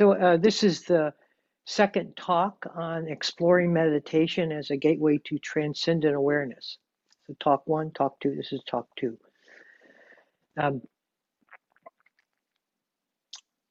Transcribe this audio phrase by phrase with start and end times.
[0.00, 1.12] So, uh, this is the
[1.66, 6.78] second talk on exploring meditation as a gateway to transcendent awareness.
[7.26, 8.34] So, talk one, talk two.
[8.34, 9.18] This is talk two.
[10.58, 10.80] Um,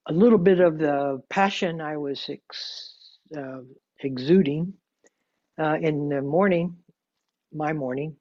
[0.06, 3.62] a little bit of the passion I was ex, uh,
[4.00, 4.76] exuding
[5.60, 6.76] uh, in the morning,
[7.52, 8.16] my morning,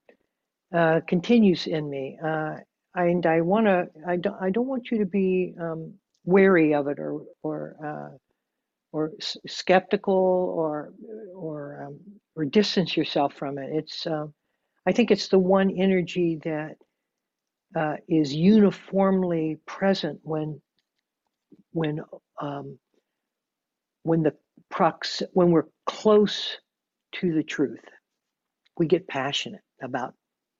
[0.75, 2.19] uh, continues in me.
[2.25, 2.55] Uh,
[2.95, 5.93] and I want to, I don't, I don't want you to be um,
[6.29, 8.17] wary of it or, or, uh,
[8.93, 9.13] or
[9.47, 10.15] skeptical
[10.59, 10.93] or,
[11.35, 12.01] or, um,
[12.37, 13.71] or distance yourself from it.
[13.73, 14.27] It's, uh,
[14.87, 16.77] I think it's the one energy that
[17.75, 20.61] uh, is uniformly present when,
[21.73, 22.01] when,
[22.43, 22.79] um,
[24.03, 24.35] when the
[24.71, 26.59] prox, when we're close
[27.21, 27.85] to the truth,
[28.79, 30.13] we get passionate about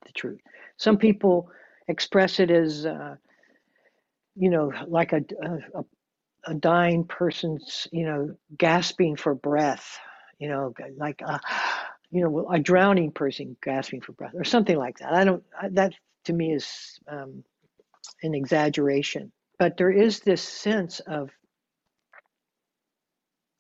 [0.07, 0.41] the truth.
[0.79, 1.51] Some people
[1.89, 3.17] express it as, uh,
[4.39, 5.85] you know, like a, a,
[6.47, 9.99] a dying person's, you know, gasping for breath,
[10.39, 11.41] you know, like, a,
[12.11, 15.13] you know, a drowning person gasping for breath or something like that.
[15.13, 15.95] I don't, that
[16.25, 17.45] to me is um,
[18.23, 19.33] an exaggeration.
[19.59, 21.31] But there is this sense of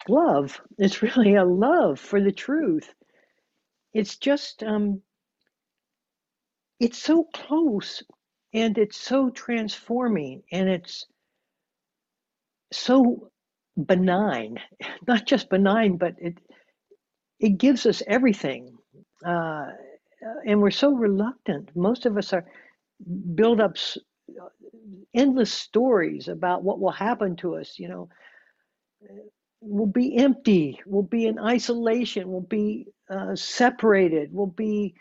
[0.08, 0.60] love.
[0.78, 2.92] It's really a love for the truth.
[3.92, 5.02] It's just, um,
[6.80, 8.02] it's so close
[8.54, 11.06] and it's so transforming and it's
[12.72, 13.30] so
[13.86, 14.58] benign
[15.08, 16.34] not just benign but it
[17.40, 18.76] it gives us everything.
[19.24, 19.66] Uh,
[20.46, 21.70] and we're so reluctant.
[21.76, 22.44] Most of us are
[23.34, 23.76] build up
[25.14, 28.08] endless stories about what will happen to us you know.
[29.60, 34.94] We'll be empty we'll be in isolation we'll be uh, separated we'll be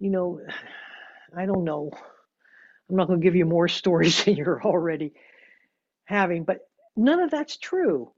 [0.00, 0.40] you know
[1.38, 1.90] i don't know
[2.92, 5.14] I'm not going to give you more stories than you're already
[6.06, 6.58] having, but
[6.96, 8.12] none of that's true.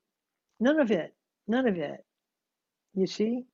[0.61, 1.14] None of it.
[1.48, 2.05] None of it.
[2.95, 3.45] You see?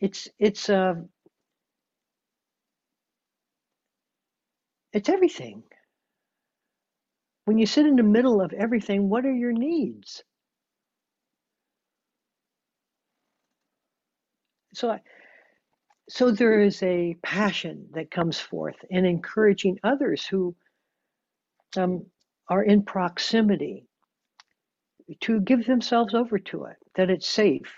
[0.00, 0.94] It's it's uh
[4.92, 5.62] it's everything.
[7.46, 10.22] When you sit in the middle of everything, what are your needs?
[14.74, 15.00] So I,
[16.08, 20.54] so there is a passion that comes forth in encouraging others who
[21.76, 22.06] um,
[22.48, 23.86] are in proximity
[25.20, 27.74] to give themselves over to it, that it's safe,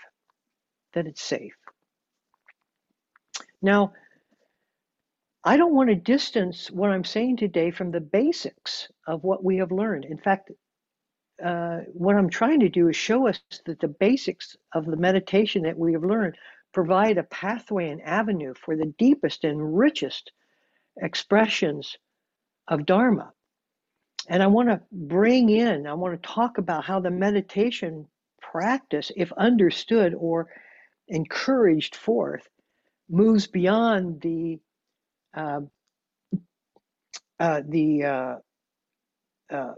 [0.93, 1.53] that it's safe.
[3.61, 3.93] Now,
[5.43, 9.57] I don't want to distance what I'm saying today from the basics of what we
[9.57, 10.05] have learned.
[10.05, 10.51] In fact,
[11.43, 15.63] uh, what I'm trying to do is show us that the basics of the meditation
[15.63, 16.35] that we have learned
[16.73, 20.31] provide a pathway and avenue for the deepest and richest
[21.01, 21.95] expressions
[22.67, 23.31] of Dharma.
[24.27, 28.05] And I want to bring in, I want to talk about how the meditation
[28.41, 30.49] practice, if understood or
[31.07, 32.47] encouraged forth,
[33.09, 34.59] moves beyond the
[35.35, 35.61] uh,
[37.39, 38.35] uh, the uh,
[39.49, 39.73] uh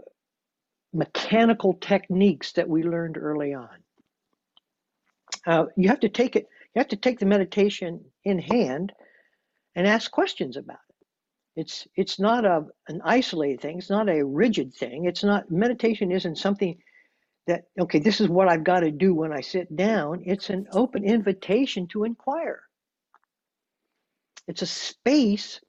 [0.92, 3.68] mechanical techniques that we learned early on.
[5.46, 8.92] Uh, you have to take it you have to take the meditation in hand
[9.74, 11.60] and ask questions about it.
[11.60, 13.78] It's it's not a an isolated thing.
[13.78, 15.04] It's not a rigid thing.
[15.04, 16.78] It's not meditation isn't something
[17.46, 20.22] that okay, this is what I've got to do when I sit down.
[20.24, 22.62] It's an open invitation to inquire.
[24.48, 25.60] It's a space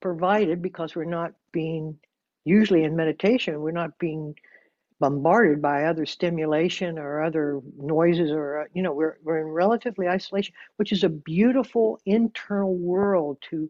[0.00, 1.98] provided because we're not being
[2.44, 4.34] usually in meditation, we're not being
[5.02, 10.06] bombarded by other stimulation or other noises or uh, you know we're, we're in relatively
[10.06, 13.68] isolation which is a beautiful internal world to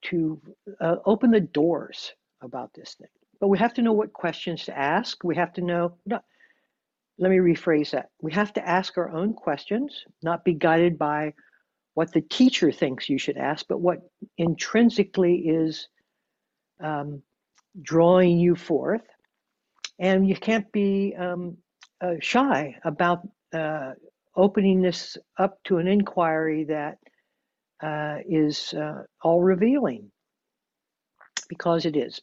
[0.00, 0.40] to
[0.80, 3.08] uh, open the doors about this thing.
[3.40, 5.22] But we have to know what questions to ask.
[5.22, 6.18] We have to know no,
[7.18, 8.08] let me rephrase that.
[8.22, 11.34] We have to ask our own questions not be guided by
[11.92, 13.98] what the teacher thinks you should ask but what
[14.38, 15.88] intrinsically is
[16.80, 17.20] um,
[17.82, 19.02] drawing you forth
[19.98, 21.56] and you can't be um,
[22.00, 23.92] uh, shy about uh,
[24.36, 26.98] opening this up to an inquiry that
[27.82, 30.10] uh, is uh, all revealing
[31.48, 32.20] because it is.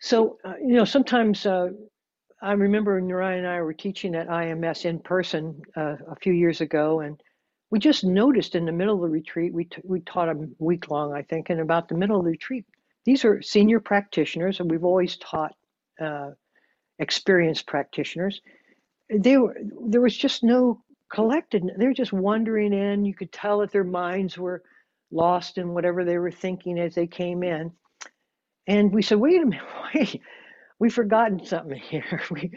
[0.00, 1.68] So, uh, you know, sometimes uh,
[2.42, 7.00] I remember Narayan and I were teaching at IMS in person a few years ago,
[7.00, 7.20] and
[7.70, 10.90] we just noticed in the middle of the retreat, we, t- we taught a week
[10.90, 12.64] long, I think, and about the middle of the retreat,
[13.04, 15.54] these are senior practitioners, and we've always taught
[16.00, 16.30] uh,
[16.98, 18.40] experienced practitioners.
[19.10, 19.56] They were
[19.88, 20.82] there was just no
[21.12, 21.70] collected.
[21.78, 23.04] They were just wandering in.
[23.04, 24.62] You could tell that their minds were
[25.10, 27.72] lost in whatever they were thinking as they came in.
[28.66, 29.64] And we said, wait a minute,
[29.94, 30.20] wait.
[30.80, 32.22] we've forgotten something here.
[32.30, 32.50] we,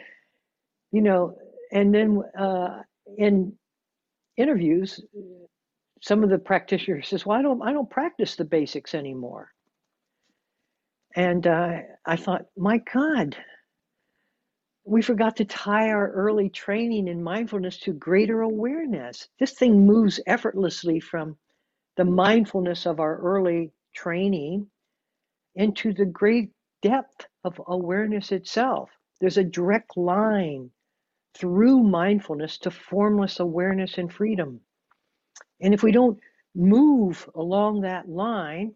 [0.92, 1.36] you know,
[1.72, 2.82] and then uh,
[3.18, 3.54] in
[4.38, 5.00] interviews,
[6.02, 9.52] some of the practitioners says, "Well, I don't, I don't practice the basics anymore."
[11.20, 13.36] And uh, I thought, my God,
[14.86, 19.28] we forgot to tie our early training in mindfulness to greater awareness.
[19.38, 21.36] This thing moves effortlessly from
[21.98, 24.68] the mindfulness of our early training
[25.56, 26.52] into the great
[26.82, 28.90] depth of awareness itself.
[29.20, 30.72] There's a direct line
[31.38, 34.62] through mindfulness to formless awareness and freedom.
[35.62, 36.18] And if we don't
[36.56, 38.76] move along that line,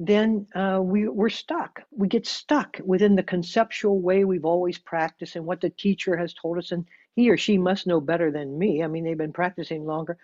[0.00, 1.82] then uh, we, we're stuck.
[1.90, 6.32] We get stuck within the conceptual way we've always practiced and what the teacher has
[6.32, 6.86] told us, and
[7.16, 8.84] he or she must know better than me.
[8.84, 10.16] I mean, they've been practicing longer.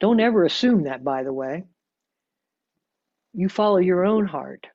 [0.00, 1.64] Don't ever assume that, by the way.
[3.34, 4.66] You follow your own heart.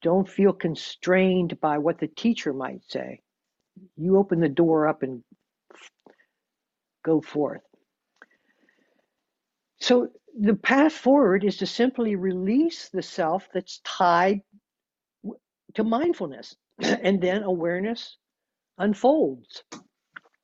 [0.00, 3.20] Don't feel constrained by what the teacher might say.
[3.96, 5.24] You open the door up and
[7.04, 7.62] go forth.
[9.80, 14.40] So the path forward is to simply release the self that's tied
[15.74, 18.16] to mindfulness and then awareness
[18.78, 19.64] unfolds.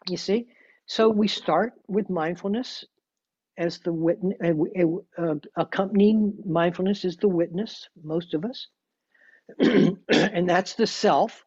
[0.08, 0.48] You see?
[0.86, 2.84] So we start with mindfulness
[3.58, 4.38] as the witness
[5.18, 8.68] uh, accompanying mindfulness is the witness most of us.
[10.10, 11.44] And that's the self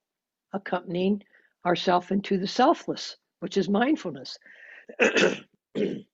[0.54, 1.24] accompanying
[1.66, 4.38] ourself into the selfless which is mindfulness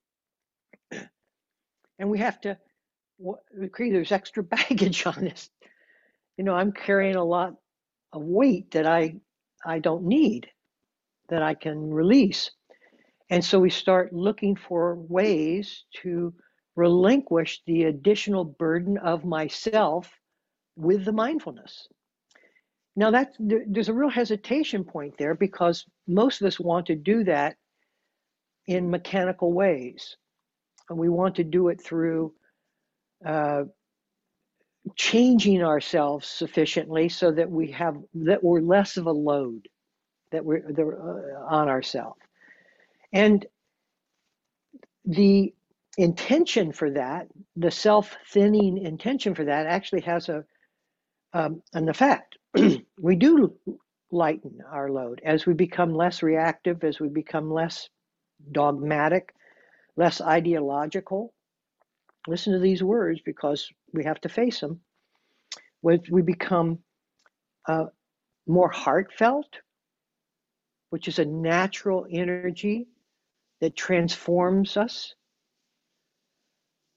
[1.99, 2.57] and we have to
[3.61, 5.49] agree there's extra baggage on this.
[6.37, 7.55] You know i'm carrying a lot
[8.13, 9.15] of weight that i
[9.65, 10.49] i don't need
[11.29, 12.51] that i can release.
[13.29, 16.33] And so we start looking for ways to
[16.77, 20.09] relinquish the additional burden of myself
[20.77, 21.87] with the mindfulness.
[22.95, 27.23] Now that there's a real hesitation point there because most of us want to do
[27.25, 27.57] that
[28.67, 30.15] in mechanical ways
[30.89, 32.33] and we want to do it through
[33.25, 33.63] uh,
[34.95, 39.67] changing ourselves sufficiently so that we have that we're less of a load
[40.31, 42.19] that we're, uh, on ourselves.
[43.13, 43.45] And
[45.05, 45.53] the
[45.97, 50.43] intention for that the self-thinning intention for that actually has a
[51.33, 52.37] um, an effect.
[52.99, 53.55] We do
[54.11, 55.21] lighten our load.
[55.25, 57.89] As we become less reactive as we become less
[58.51, 59.33] dogmatic
[59.97, 61.33] less ideological.
[62.27, 64.79] Listen to these words because we have to face them.
[65.81, 66.79] When we become
[67.67, 67.85] uh,
[68.47, 69.47] more heartfelt,
[70.91, 72.87] which is a natural energy
[73.59, 75.15] that transforms us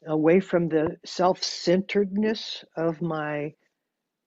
[0.06, 3.52] away from the self centeredness of my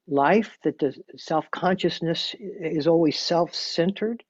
[0.08, 4.24] life, that the self consciousness is always self centered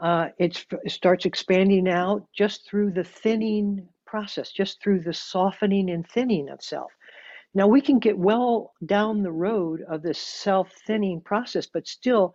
[0.00, 6.06] uh, it starts expanding out just through the thinning process, just through the softening and
[6.08, 6.92] thinning of self.
[7.54, 12.34] Now, we can get well down the road of this self thinning process, but still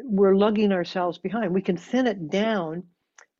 [0.00, 1.52] we're lugging ourselves behind.
[1.52, 2.84] We can thin it down,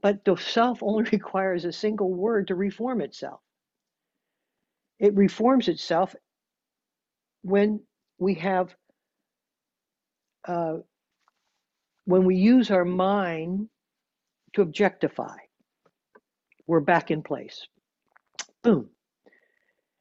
[0.00, 3.41] but the self only requires a single word to reform itself.
[4.99, 6.14] It reforms itself
[7.43, 7.81] when
[8.19, 8.75] we have
[10.49, 10.79] uh,
[12.04, 13.69] when we use our mind
[14.55, 15.36] to objectify,
[16.67, 17.67] we're back in place.
[18.62, 18.88] Boom.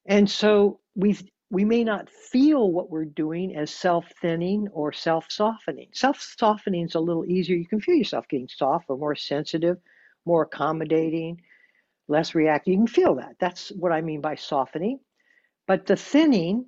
[0.05, 1.17] And so we
[1.49, 5.89] we may not feel what we're doing as self-thinning or self-softening.
[5.93, 7.55] Self-softening is a little easier.
[7.55, 9.77] You can feel yourself getting soft or more sensitive,
[10.25, 11.39] more accommodating,
[12.07, 12.71] less reactive.
[12.71, 13.35] You can feel that.
[13.39, 14.99] That's what I mean by softening.
[15.67, 16.65] But the thinning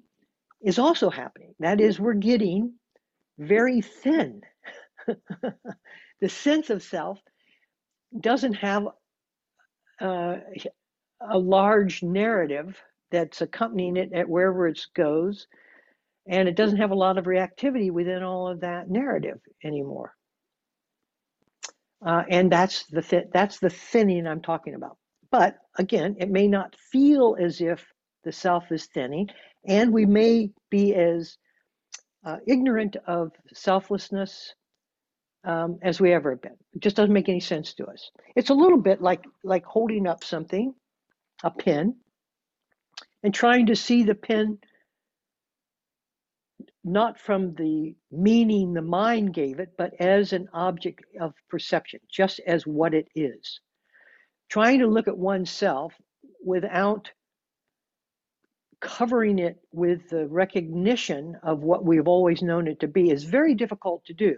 [0.62, 1.56] is also happening.
[1.60, 2.74] That is, we're getting
[3.40, 4.42] very thin
[6.22, 7.20] the sense of self
[8.20, 8.88] doesn't have
[10.02, 10.38] uh,
[11.22, 12.78] a large narrative
[13.12, 15.48] that's accompanying it at wherever it goes,
[16.28, 20.14] and it doesn't have a lot of reactivity within all of that narrative anymore.
[22.06, 24.98] Uh, and that's the th- that's the thinning I'm talking about.
[25.32, 27.86] But again, it may not feel as if
[28.24, 29.30] the self is thinning,
[29.66, 31.38] and we may be as
[32.26, 34.54] uh, ignorant of selflessness
[35.46, 36.58] um, as we ever have been.
[36.74, 38.12] It just doesn't make any sense to us.
[38.36, 40.74] It's a little bit like like holding up something,
[41.44, 41.96] a pin,
[43.24, 44.60] and trying to see the pin
[46.84, 52.40] not from the meaning the mind gave it, but as an object of perception, just
[52.46, 53.60] as what it is.
[54.50, 55.94] Trying to look at oneself
[56.46, 57.10] without
[58.80, 63.56] covering it with the recognition of what we've always known it to be is very
[63.56, 64.38] difficult to do.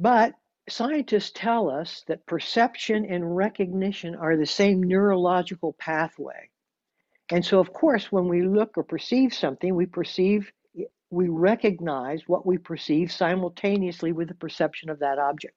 [0.00, 0.34] But
[0.66, 6.48] scientists tell us that perception and recognition are the same neurological pathway.
[7.30, 10.50] And so, of course, when we look or perceive something, we perceive,
[11.10, 15.56] we recognize what we perceive simultaneously with the perception of that object.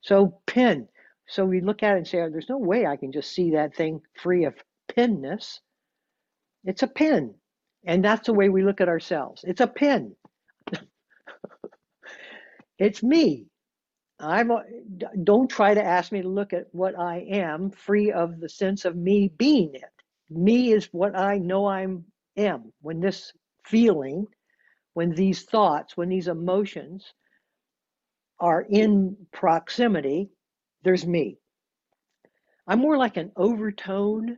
[0.00, 0.88] So, pin.
[1.28, 3.50] So we look at it and say, oh, there's no way I can just see
[3.50, 4.54] that thing free of
[4.88, 5.60] pinness.
[6.64, 7.34] It's a pin.
[7.84, 9.44] And that's the way we look at ourselves.
[9.46, 10.16] It's a pin.
[12.78, 13.49] it's me.
[14.20, 14.50] I'm
[15.24, 18.84] don't try to ask me to look at what I am free of the sense
[18.84, 19.84] of me being it.
[20.28, 22.04] Me is what I know I'm
[22.36, 22.72] am.
[22.82, 23.32] When this
[23.64, 24.26] feeling,
[24.94, 27.12] when these thoughts, when these emotions
[28.38, 30.30] are in proximity,
[30.82, 31.38] there's me.
[32.66, 34.36] I'm more like an overtone.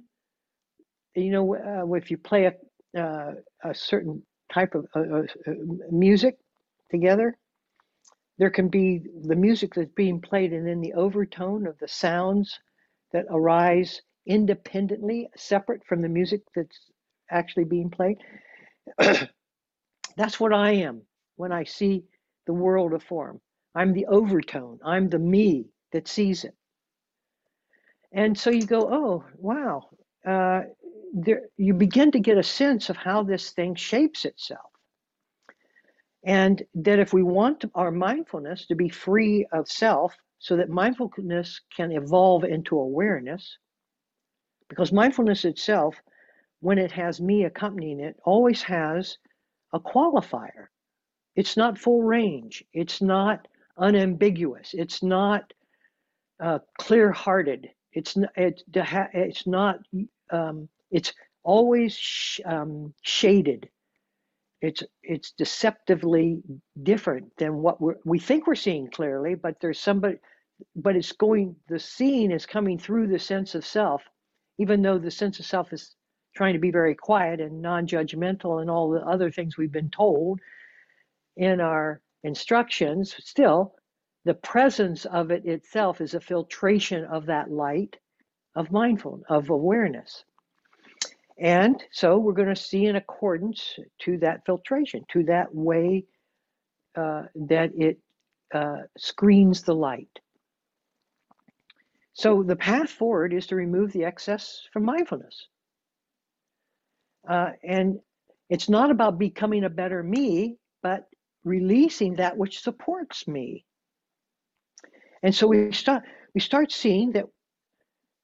[1.14, 3.34] You know, uh, if you play a, uh,
[3.64, 4.22] a certain
[4.52, 5.52] type of uh, uh,
[5.90, 6.36] music
[6.90, 7.36] together,
[8.42, 12.58] there can be the music that's being played and then the overtone of the sounds
[13.12, 16.90] that arise independently, separate from the music that's
[17.30, 18.18] actually being played.
[20.16, 21.02] that's what I am
[21.37, 22.02] when I see
[22.49, 23.40] the world of form.
[23.76, 26.56] I'm the overtone, I'm the me that sees it.
[28.12, 29.84] And so you go, oh, wow.
[30.26, 30.62] Uh,
[31.14, 34.72] there, you begin to get a sense of how this thing shapes itself.
[36.25, 41.61] And that if we want our mindfulness to be free of self, so that mindfulness
[41.76, 43.59] can evolve into awareness,
[44.69, 45.97] because mindfulness itself,
[46.61, 49.19] when it has me accompanying it, always has
[49.73, 50.67] a qualifier.
[51.37, 53.49] It's not full range, it's not
[53.79, 55.52] unambiguous, it's not
[56.41, 57.69] uh, clear-hearted.
[57.93, 59.79] It's it's it's not
[60.31, 61.12] um, it's
[61.43, 63.69] always sh- um, shaded.
[64.62, 66.40] It's it's deceptively
[66.83, 70.19] different than what we we think we're seeing clearly, but there's somebody,
[70.76, 71.57] but it's going.
[71.69, 74.02] The seeing is coming through the sense of self,
[74.59, 75.97] even though the sense of self is
[76.37, 80.40] trying to be very quiet and non-judgmental and all the other things we've been told
[81.37, 83.16] in our instructions.
[83.19, 83.75] Still,
[84.25, 87.97] the presence of it itself is a filtration of that light
[88.54, 90.25] of mindfulness, of awareness.
[91.38, 96.04] And so we're going to see in accordance to that filtration, to that way
[96.96, 97.98] uh, that it
[98.54, 100.20] uh, screens the light.
[102.14, 105.46] So the path forward is to remove the excess from mindfulness.
[107.28, 107.98] Uh, and
[108.50, 111.08] it's not about becoming a better me, but
[111.44, 113.64] releasing that which supports me.
[115.22, 116.02] And so we start
[116.34, 117.24] we start seeing that,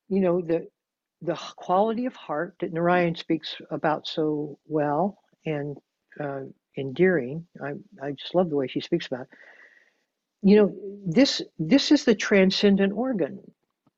[0.09, 0.69] you know, the
[1.23, 5.77] the quality of heart that Narayan speaks about so well and
[6.21, 6.43] uh,
[6.77, 7.47] endearing.
[7.63, 7.73] I
[8.03, 9.23] I just love the way she speaks about.
[9.23, 9.29] It.
[10.43, 10.75] You know,
[11.07, 13.41] this this is the transcendent organ,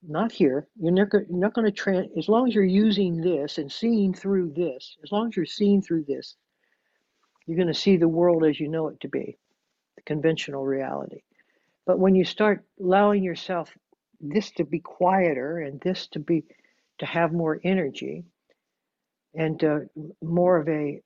[0.07, 0.67] not here.
[0.81, 4.15] You're not, you're not going to trans as long as you're using this and seeing
[4.15, 4.97] through this.
[5.05, 6.37] As long as you're seeing through this,
[7.47, 9.37] you're going to see the world as you know it to be,
[9.97, 11.23] the conventional reality.
[11.87, 13.77] But when you start allowing yourself
[14.21, 16.45] this to be quieter and this to be
[17.01, 18.25] to have more energy
[19.35, 19.81] and uh,
[20.23, 21.01] more of a,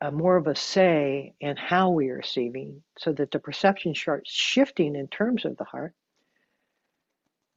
[0.00, 4.30] a more of a say in how we are receiving so that the perception starts
[4.32, 5.94] shifting in terms of the heart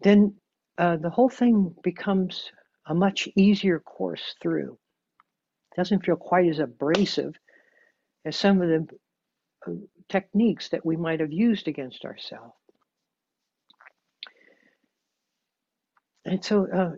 [0.02, 0.34] then
[0.78, 2.52] uh, the whole thing becomes
[2.88, 4.78] a much easier course through
[5.72, 7.34] it doesn't feel quite as abrasive
[8.26, 8.88] as some of the
[9.68, 9.72] uh,
[10.10, 12.54] techniques that we might have used against ourselves.
[16.26, 16.92] And so, uh,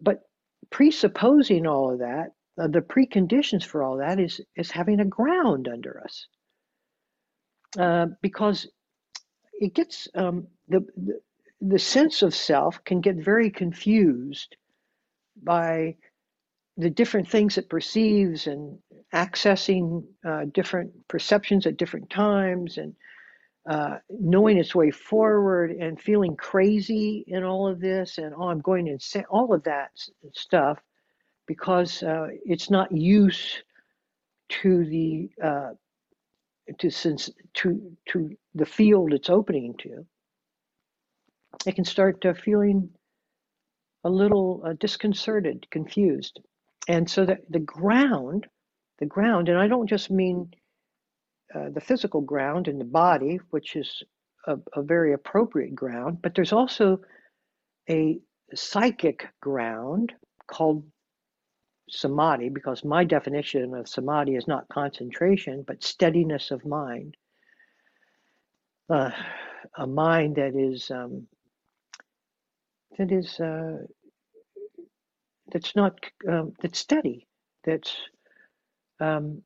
[0.00, 0.22] but
[0.70, 5.68] presupposing all of that, uh, the preconditions for all that is is having a ground
[5.68, 6.26] under us,
[7.78, 8.68] uh, because
[9.60, 11.20] it gets um, the, the
[11.60, 14.56] the sense of self can get very confused
[15.42, 15.96] by
[16.76, 18.78] the different things it perceives and
[19.14, 22.94] accessing uh, different perceptions at different times and
[23.68, 28.60] uh, knowing its way forward and feeling crazy in all of this and oh i'm
[28.60, 29.90] going insane all of that
[30.32, 30.78] stuff
[31.46, 33.62] because uh, it's not used
[34.48, 35.70] to the uh,
[36.78, 40.06] to since to to the field it's opening to.
[41.64, 42.90] It can start uh, feeling
[44.04, 46.40] a little uh, disconcerted confused.
[46.88, 48.46] And so the, the ground,
[48.98, 50.52] the ground, and I don't just mean
[51.54, 54.02] uh, the physical ground in the body, which is
[54.46, 57.00] a, a very appropriate ground, but there's also
[57.88, 58.18] a
[58.54, 60.12] psychic ground
[60.48, 60.84] called
[61.88, 67.16] samadhi, because my definition of samadhi is not concentration, but steadiness of mind.
[68.88, 69.10] Uh,
[69.78, 71.26] a mind that is um,
[72.98, 73.78] that is uh,
[75.52, 75.98] that's not
[76.28, 77.26] um, that's steady,
[77.64, 77.96] that's
[79.00, 79.42] um,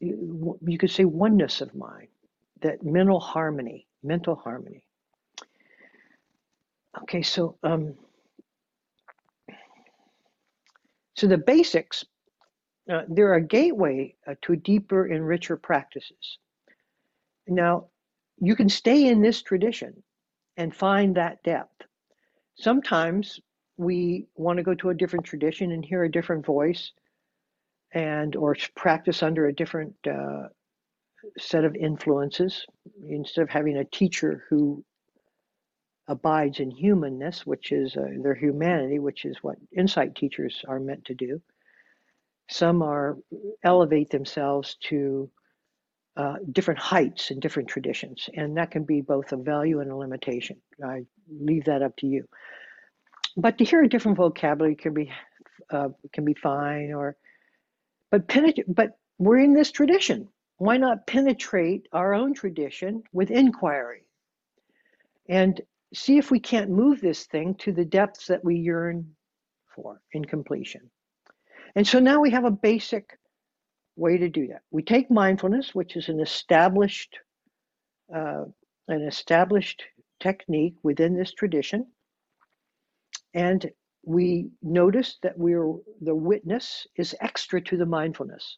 [0.00, 2.08] you, could say oneness of mind,
[2.62, 4.84] that mental harmony, mental harmony.
[7.02, 7.94] Okay, so um,
[11.14, 12.04] so the basics.
[12.90, 16.38] Uh, they're a gateway uh, to deeper and richer practices.
[17.46, 17.88] Now,
[18.38, 20.02] you can stay in this tradition
[20.56, 21.82] and find that depth.
[22.56, 23.40] Sometimes
[23.76, 26.92] we want to go to a different tradition and hear a different voice
[27.92, 30.48] and or practice under a different uh,
[31.38, 32.66] set of influences
[33.08, 34.84] instead of having a teacher who
[36.06, 41.04] abides in humanness which is uh, their humanity which is what insight teachers are meant
[41.04, 41.40] to do.
[42.50, 43.18] Some are
[43.62, 45.30] elevate themselves to
[46.16, 49.96] uh, different heights in different traditions and that can be both a value and a
[49.96, 50.56] limitation.
[50.84, 52.26] I leave that up to you.
[53.36, 55.12] But to hear a different vocabulary can be
[55.70, 57.16] uh, can be fine or
[58.10, 60.28] but penetrate, but we're in this tradition.
[60.56, 64.02] Why not penetrate our own tradition with inquiry
[65.28, 65.60] and
[65.94, 69.14] see if we can't move this thing to the depths that we yearn
[69.68, 70.90] for in completion?
[71.74, 73.18] And so now we have a basic
[73.96, 74.62] way to do that.
[74.70, 77.18] We take mindfulness, which is an established
[78.14, 78.44] uh,
[78.88, 79.84] an established
[80.18, 81.86] technique within this tradition,
[83.34, 83.70] and
[84.08, 88.56] we notice that we're the witness is extra to the mindfulness.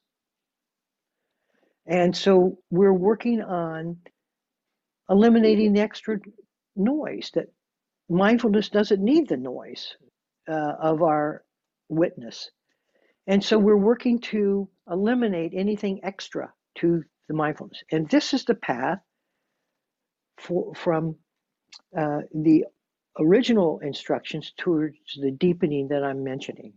[1.87, 3.97] And so we're working on
[5.09, 6.19] eliminating the extra
[6.77, 7.47] noise that
[8.09, 9.97] mindfulness doesn't need the noise
[10.49, 11.43] uh, of our
[11.89, 12.51] witness.
[13.27, 17.83] And so we're working to eliminate anything extra to the mindfulness.
[17.91, 18.99] And this is the path
[20.39, 21.17] for, from
[21.99, 22.67] uh, the
[23.19, 26.73] original instructions towards the deepening that I'm mentioning.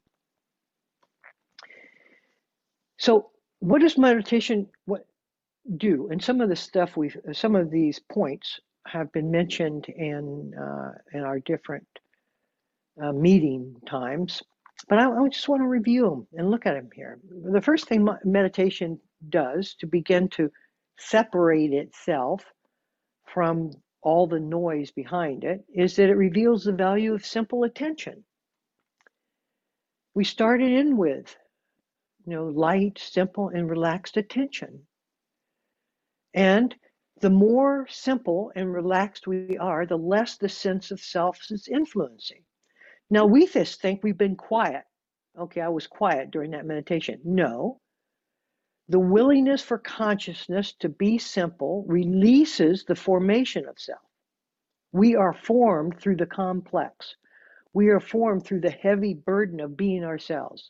[2.97, 5.05] So, what does meditation what
[5.77, 6.09] do?
[6.11, 10.91] And some of the stuff we, some of these points have been mentioned in uh,
[11.13, 11.87] in our different
[13.01, 14.41] uh, meeting times,
[14.89, 17.19] but I, I, just want to review them and look at them here.
[17.51, 20.51] The first thing meditation does to begin to
[20.97, 22.43] separate itself
[23.33, 23.71] from
[24.03, 28.23] all the noise behind it is that it reveals the value of simple attention.
[30.13, 31.35] We started in with,
[32.25, 34.85] you know, light, simple, and relaxed attention.
[36.33, 36.75] And
[37.21, 42.43] the more simple and relaxed we are, the less the sense of self is influencing.
[43.09, 44.83] Now, we just think we've been quiet.
[45.37, 47.19] Okay, I was quiet during that meditation.
[47.23, 47.79] No.
[48.89, 54.01] The willingness for consciousness to be simple releases the formation of self.
[54.91, 57.15] We are formed through the complex.
[57.73, 60.69] We are formed through the heavy burden of being ourselves.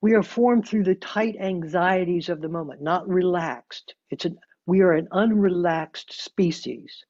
[0.00, 3.94] We are formed through the tight anxieties of the moment, not relaxed.
[4.10, 7.04] It's an, we are an unrelaxed species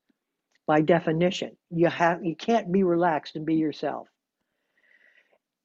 [0.67, 1.57] by definition.
[1.71, 4.09] You have you can't be relaxed and be yourself.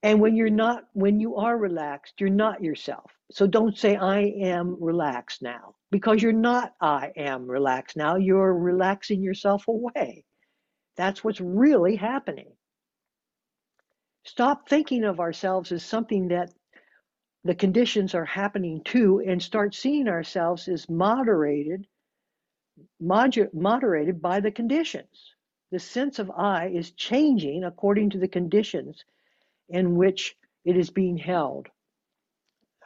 [0.03, 3.11] And when you're not when you are relaxed, you're not yourself.
[3.31, 8.17] So don't say I am relaxed now because you're not I am relaxed now.
[8.17, 10.25] You're relaxing yourself away.
[10.97, 12.51] That's what's really happening.
[14.25, 16.53] Stop thinking of ourselves as something that
[17.45, 21.87] the conditions are happening to and start seeing ourselves as moderated
[22.99, 25.35] moder- moderated by the conditions
[25.71, 29.03] the sense of i is changing according to the conditions
[29.69, 31.67] in which it is being held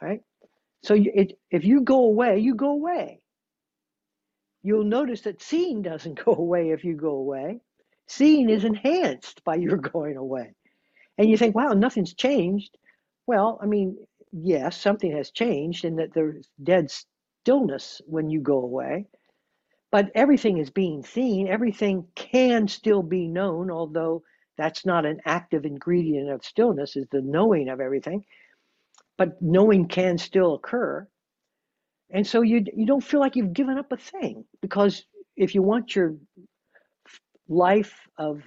[0.00, 0.20] right
[0.84, 3.20] so it, if you go away you go away
[4.62, 7.60] you'll notice that seeing doesn't go away if you go away
[8.08, 10.54] seeing is enhanced by your going away.
[11.18, 12.76] And you think, wow, nothing's changed.
[13.26, 13.96] Well, I mean,
[14.32, 19.06] yes, something has changed in that there's dead stillness when you go away.
[19.90, 21.48] But everything is being seen.
[21.48, 24.22] Everything can still be known, although
[24.58, 28.24] that's not an active ingredient of stillness, is the knowing of everything.
[29.16, 31.06] But knowing can still occur.
[32.10, 35.04] And so you, you don't feel like you've given up a thing because
[35.36, 36.16] if you want your
[37.48, 38.42] life of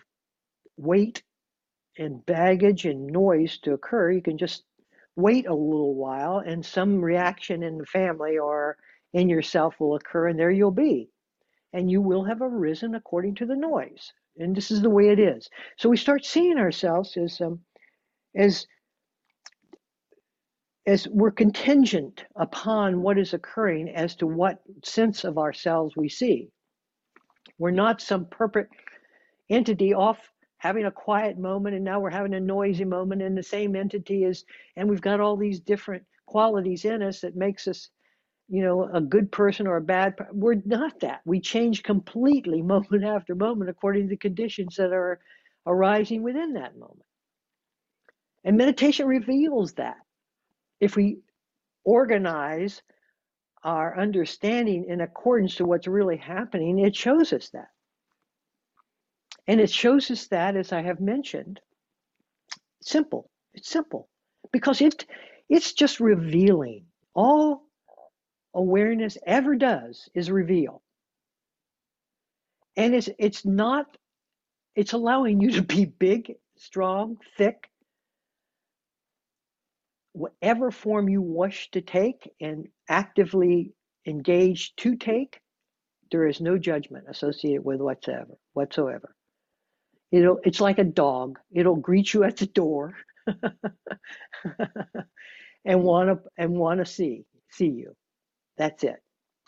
[0.77, 1.23] weight
[1.97, 4.63] and baggage and noise to occur, you can just
[5.15, 8.77] wait a little while and some reaction in the family or
[9.13, 11.09] in yourself will occur and there you'll be.
[11.73, 14.11] And you will have arisen according to the noise.
[14.37, 15.49] And this is the way it is.
[15.77, 17.59] So we start seeing ourselves as um,
[18.35, 18.65] as
[20.87, 26.49] as we're contingent upon what is occurring as to what sense of ourselves we see.
[27.59, 28.73] We're not some perfect
[29.49, 30.17] entity off
[30.57, 34.23] having a quiet moment and now we're having a noisy moment and the same entity
[34.23, 37.89] is and we've got all these different qualities in us that makes us
[38.51, 43.03] you know a good person or a bad we're not that we change completely moment
[43.03, 45.19] after moment according to the conditions that are
[45.67, 47.05] arising within that moment
[48.43, 49.97] and meditation reveals that
[50.79, 51.19] if we
[51.85, 52.81] organize
[53.63, 57.69] our understanding in accordance to what's really happening it shows us that
[59.47, 61.59] and it shows us that, as I have mentioned,
[62.81, 63.29] simple.
[63.53, 64.09] It's simple
[64.53, 65.05] because it
[65.49, 66.85] it's just revealing.
[67.13, 67.63] All
[68.53, 70.81] awareness ever does is reveal.
[72.77, 73.85] And it's it's not
[74.75, 77.69] it's allowing you to be big, strong, thick,
[80.13, 83.73] whatever form you wish to take and actively
[84.07, 85.39] engage to take,
[86.11, 89.15] there is no judgment associated with whatsoever whatsoever.
[90.11, 91.39] It'll, it's like a dog.
[91.53, 92.95] It'll greet you at the door
[95.65, 97.95] and want to and want to see see you.
[98.57, 98.97] That's it.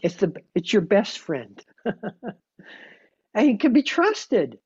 [0.01, 4.57] It's the it's your best friend, and it can be trusted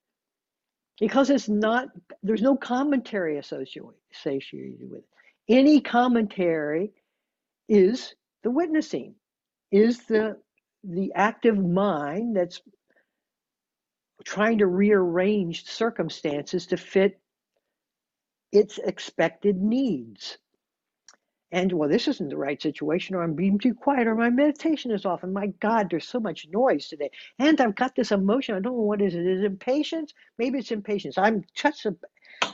[1.00, 1.90] because it's not.
[2.24, 3.94] There's no commentary associated
[4.90, 5.06] with it.
[5.50, 6.92] Any commentary
[7.70, 9.16] is the witnessing,
[9.72, 10.38] is the
[10.84, 12.62] the active mind that's
[14.26, 17.20] trying to rearrange circumstances to fit
[18.52, 20.38] its expected needs.
[21.52, 24.92] And well, this isn't the right situation, or I'm being too quiet, or my meditation
[24.92, 27.10] is off, and my God, there's so much noise today.
[27.40, 28.56] And I've got this emotion.
[28.56, 29.26] I don't know what is it.
[29.26, 30.14] Is it impatience?
[30.38, 31.18] Maybe it's impatience.
[31.18, 31.96] I'm just a,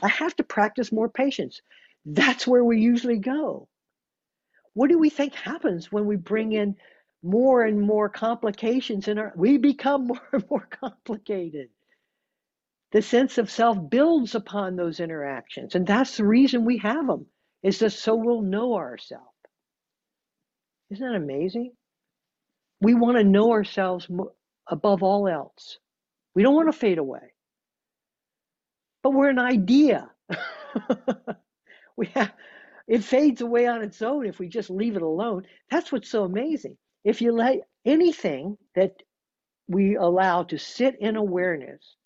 [0.02, 1.60] I have to practice more patience.
[2.06, 3.68] That's where we usually go.
[4.74, 6.76] What do we think happens when we bring in
[7.24, 11.70] more and more complications in our we become more and more complicated
[12.92, 17.26] the sense of self builds upon those interactions and that's the reason we have them
[17.64, 19.26] is just so we'll know ourselves
[20.90, 21.72] isn't that amazing?
[22.80, 24.08] We want to know ourselves
[24.68, 25.78] above all else.
[26.34, 27.32] We don't want to fade away.
[29.02, 30.10] But we're an idea.
[31.96, 32.32] We have
[32.88, 35.44] it fades away on its own if we just leave it alone.
[35.70, 36.76] That's what's so amazing.
[37.04, 38.94] If you let anything that
[39.68, 41.96] we allow to sit in awareness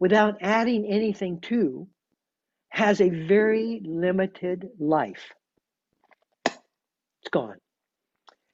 [0.00, 1.86] without adding anything to
[2.74, 5.32] has a very limited life.
[6.44, 7.58] It's gone.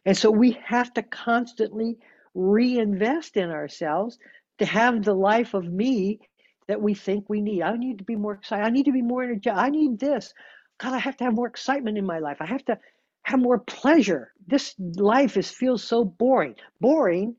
[0.04, 1.96] And so we have to constantly
[2.34, 4.18] reinvest in ourselves
[4.58, 6.20] to have the life of me
[6.68, 7.62] that we think we need.
[7.62, 8.66] I need to be more excited.
[8.66, 9.58] I need to be more energetic.
[9.58, 10.34] I need this.
[10.78, 12.36] God, I have to have more excitement in my life.
[12.40, 12.78] I have to
[13.22, 14.34] have more pleasure.
[14.46, 16.56] This life is feels so boring.
[16.78, 17.36] Boring.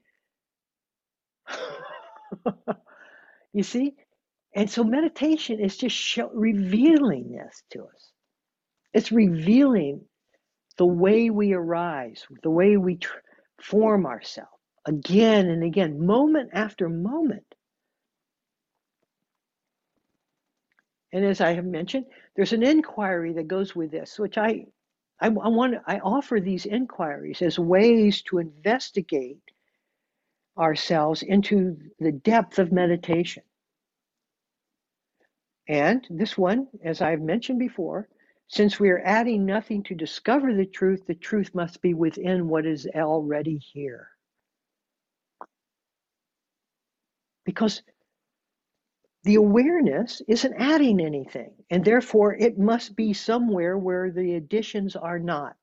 [3.54, 3.94] you see?
[4.54, 8.12] And so meditation is just show, revealing this to us.
[8.94, 10.02] It's revealing
[10.78, 13.20] the way we arise, the way we tr-
[13.62, 14.50] form ourselves
[14.86, 17.46] again and again, moment after moment.
[21.14, 24.66] And as I have mentioned, there's an inquiry that goes with this, which I
[25.20, 29.44] I, I want I offer these inquiries as ways to investigate
[30.58, 33.44] ourselves into the depth of meditation.
[35.68, 38.10] And this one, as I've mentioned before,
[38.48, 42.66] since we are adding nothing to discover the truth, the truth must be within what
[42.66, 44.10] is already here.
[47.46, 47.82] Because
[49.24, 55.20] the awareness isn't adding anything, and therefore it must be somewhere where the additions are
[55.20, 55.56] not.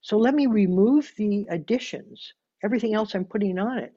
[0.00, 3.94] So let me remove the additions, everything else I'm putting on it,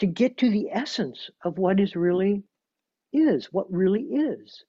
[0.00, 2.42] to get to the essence of what is really
[3.14, 4.64] is, what really is.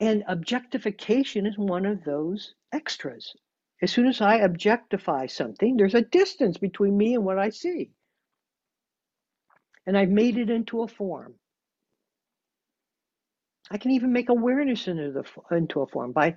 [0.00, 3.34] And objectification is one of those extras.
[3.82, 7.92] As soon as I objectify something, there's a distance between me and what I see
[9.86, 11.34] and I've made it into a form.
[13.70, 16.36] I can even make awareness into the into a form by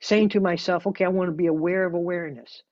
[0.00, 2.62] saying to myself, "Okay, I want to be aware of awareness."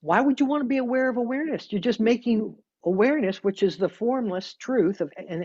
[0.00, 1.72] Why would you want to be aware of awareness?
[1.72, 5.44] You're just making awareness, which is the formless truth of an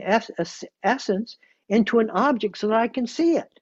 [0.84, 1.38] essence,
[1.69, 3.60] into an object so that I can see it.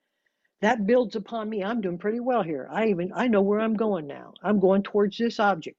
[0.60, 1.62] That builds upon me.
[1.62, 2.68] I'm doing pretty well here.
[2.70, 4.32] I even I know where I'm going now.
[4.42, 5.76] I'm going towards this object.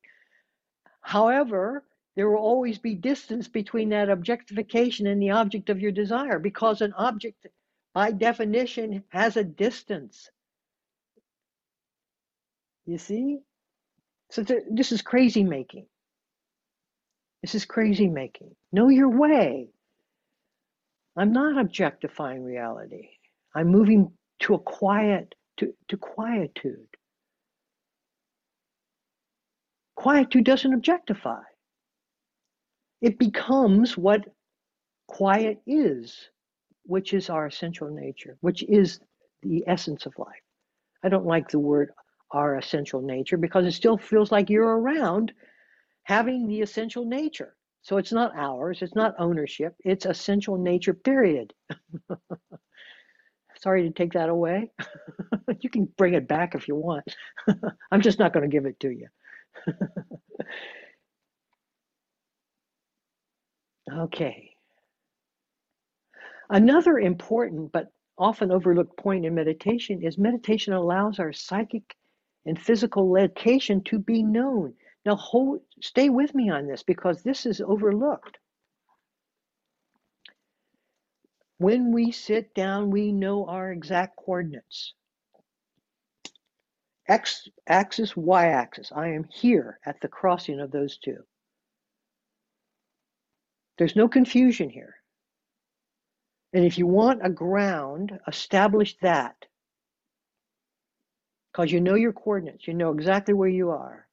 [1.02, 1.84] However,
[2.16, 6.82] there will always be distance between that objectification and the object of your desire because
[6.82, 7.48] an object,
[7.94, 10.30] by definition, has a distance.
[12.86, 13.40] You see?
[14.32, 15.88] So th- this is crazy making.
[17.42, 18.56] This is crazy making.
[18.72, 19.70] Know your way.
[21.16, 23.10] I'm not objectifying reality.
[23.56, 26.88] I'm moving to a quiet, to, to quietude.
[29.96, 31.42] Quietude doesn't objectify.
[33.02, 34.26] It becomes what
[35.08, 36.30] quiet is,
[36.84, 39.00] which is our essential nature, which is
[39.42, 40.42] the essence of life.
[41.04, 41.92] I don't like the word
[42.32, 45.32] our essential nature because it still feels like you're around
[46.08, 47.54] having the essential nature.
[47.82, 51.54] So it's not ours, it's not ownership, it's essential nature, period.
[53.60, 54.72] Sorry to take that away.
[55.60, 57.04] you can bring it back if you want.
[57.92, 59.08] I'm just not going to give it to you.
[63.92, 64.52] okay.
[66.50, 71.98] Another important but often overlooked point in meditation is meditation allows our psychic
[72.46, 74.74] and physical location to be known.
[75.08, 78.40] Now, hold, stay with me on this because this is overlooked.
[81.60, 84.94] When we sit down, we know our exact coordinates.
[87.08, 88.92] X axis, Y axis.
[88.94, 91.24] I am here at the crossing of those two.
[93.78, 94.96] There's no confusion here.
[96.52, 99.38] And if you want a ground, establish that.
[101.54, 104.07] Because you know your coordinates, you know exactly where you are.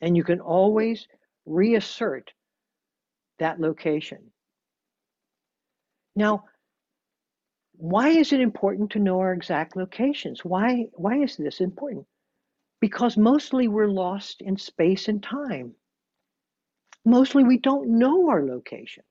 [0.00, 1.06] And you can always
[1.46, 2.32] reassert
[3.38, 4.30] that location.
[6.16, 6.44] Now,
[7.72, 10.44] why is it important to know our exact locations?
[10.44, 12.06] Why, why is this important?
[12.80, 15.74] Because mostly we're lost in space and time.
[17.04, 19.04] Mostly we don't know our location.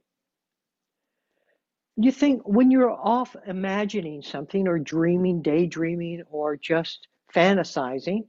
[1.97, 8.25] You think when you're off imagining something or dreaming, daydreaming, or just fantasizing,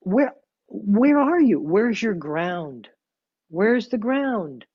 [0.00, 0.34] where
[0.68, 1.60] where are you?
[1.60, 2.88] Where's your ground?
[3.50, 4.66] Where's the ground?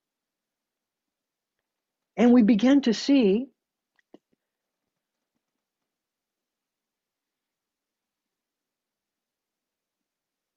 [2.17, 3.47] And we begin to see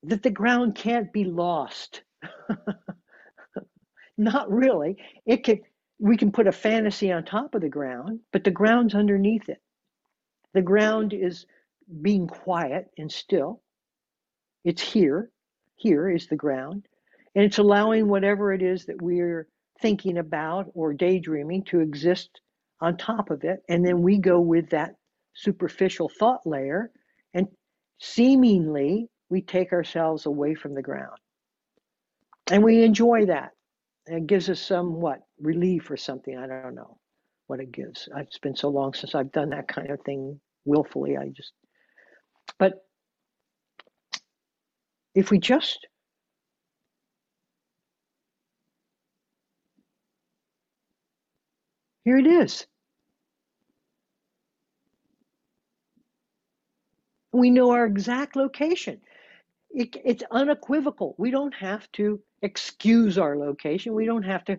[0.05, 2.03] that the ground can't be lost.
[4.19, 4.99] Not really.
[5.27, 5.61] It can
[6.01, 9.63] we can put a fantasy on top of the ground, but the ground's underneath it.
[10.55, 11.47] The ground is
[12.03, 13.63] being quiet and still.
[14.65, 15.31] It's here.
[15.77, 16.87] Here is the ground.
[17.35, 19.49] And it's allowing whatever it is that we're
[19.81, 22.41] thinking about or daydreaming to exist
[22.81, 23.63] on top of it.
[23.69, 24.97] And then we go with that
[25.35, 26.91] superficial thought layer
[27.35, 27.49] and
[27.99, 31.19] seemingly we take ourselves away from the ground.
[32.51, 33.51] And we enjoy that.
[34.07, 36.37] It gives us some what relief or something.
[36.37, 36.99] I don't know
[37.47, 38.09] what it gives.
[38.17, 41.17] It's been so long since I've done that kind of thing willfully.
[41.17, 41.53] I just,
[42.59, 42.84] but
[45.15, 45.87] if we just
[52.05, 52.67] here it is.
[57.33, 59.01] We know our exact location.
[59.71, 61.15] It, it's unequivocal.
[61.19, 63.95] We don't have to excuse our location.
[63.95, 64.59] We don't have to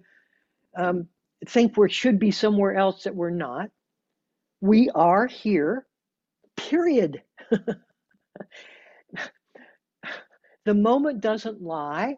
[0.77, 1.07] um,
[1.47, 3.69] think we should be somewhere else that we're not.
[4.61, 5.85] We are here,
[6.57, 7.21] period.
[10.65, 12.17] the moment doesn't lie,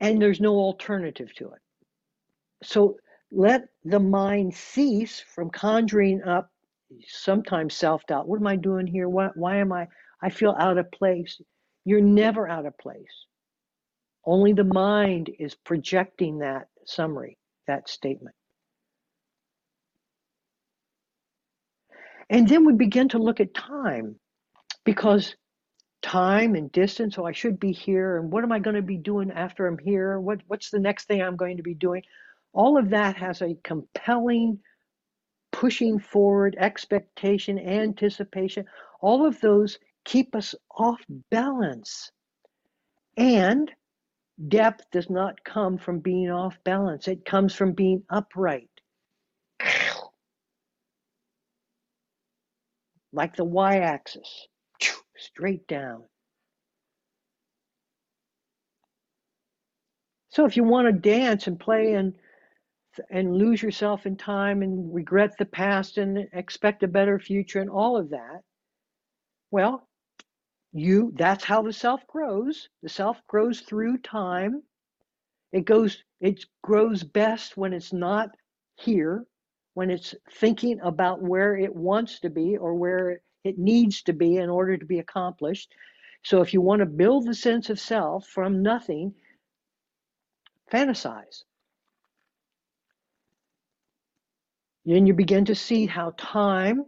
[0.00, 1.60] and there's no alternative to it.
[2.62, 2.96] So
[3.30, 6.50] let the mind cease from conjuring up
[7.06, 8.28] sometimes self doubt.
[8.28, 9.08] What am I doing here?
[9.08, 9.86] Why, why am I?
[10.22, 11.40] I feel out of place.
[11.84, 13.26] You're never out of place.
[14.24, 18.34] Only the mind is projecting that summary, that statement.
[22.30, 24.16] And then we begin to look at time
[24.84, 25.34] because
[26.02, 28.96] time and distance, oh, I should be here, and what am I going to be
[28.96, 30.20] doing after I'm here?
[30.20, 32.02] What, what's the next thing I'm going to be doing?
[32.52, 34.60] All of that has a compelling
[35.52, 38.64] pushing forward, expectation, anticipation.
[39.00, 42.10] All of those keep us off balance.
[43.16, 43.70] And
[44.48, 48.70] depth does not come from being off balance, it comes from being upright.
[53.12, 54.46] Like the y axis,
[55.18, 56.04] straight down.
[60.30, 62.14] So if you want to dance and play and
[63.10, 67.70] and lose yourself in time and regret the past and expect a better future and
[67.70, 68.42] all of that,
[69.50, 69.88] well,
[70.72, 74.62] you that's how the self grows the self grows through time
[75.52, 78.30] it goes it grows best when it's not
[78.76, 79.24] here
[79.74, 84.36] when it's thinking about where it wants to be or where it needs to be
[84.36, 85.72] in order to be accomplished.
[86.22, 89.14] So if you want to build the sense of self from nothing,
[90.72, 91.44] fantasize.
[94.84, 96.86] Then you begin to see how time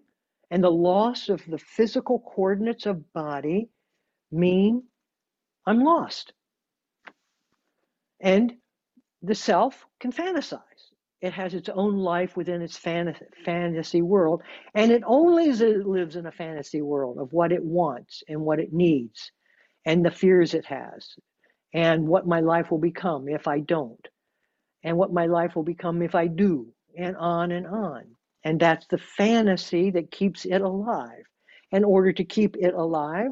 [0.51, 3.69] and the loss of the physical coordinates of body
[4.33, 4.83] mean
[5.67, 6.33] I'm lost.
[8.21, 8.55] And
[9.23, 10.61] the self can fantasize.
[11.21, 14.43] It has its own life within its fantasy world,
[14.75, 18.73] and it only lives in a fantasy world of what it wants and what it
[18.73, 19.31] needs,
[19.85, 21.15] and the fears it has,
[21.75, 24.09] and what my life will become if I don't,
[24.83, 28.17] and what my life will become if I do, and on and on.
[28.45, 31.25] And that's the fantasy that keeps it alive.
[31.73, 33.31] In order to keep it alive,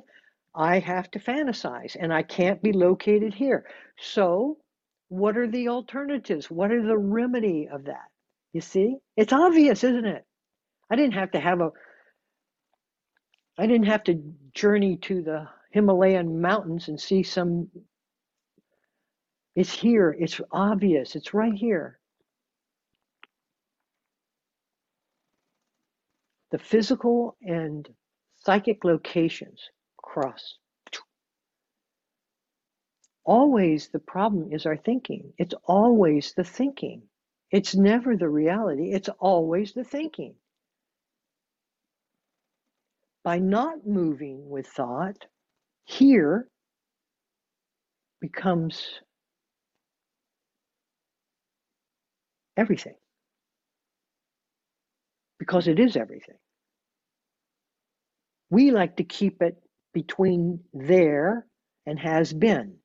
[0.54, 3.64] I have to fantasize, and I can't be located here.
[3.98, 4.58] So
[5.08, 6.50] what are the alternatives?
[6.50, 8.06] What are the remedy of that?
[8.52, 8.96] You see?
[9.16, 10.24] It's obvious, isn't it?
[10.90, 11.70] I didn't have to have a
[13.58, 14.22] I didn't have to
[14.54, 17.68] journey to the Himalayan mountains and see some
[19.56, 21.98] it's here, it's obvious, it's right here.
[26.52, 27.88] The physical and
[28.36, 29.60] psychic locations
[29.96, 30.58] cross
[33.28, 35.34] always the problem is our thinking.
[35.36, 37.02] It's always the thinking.
[37.50, 40.34] It's never the reality, it's always the thinking.
[43.24, 45.26] By not moving with thought,
[45.84, 46.48] here
[48.20, 48.82] becomes
[52.56, 52.94] everything.
[55.38, 56.36] Because it is everything.
[58.50, 59.56] We like to keep it
[59.92, 61.46] between there
[61.86, 62.76] and has been.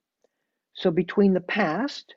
[0.73, 2.15] So between the past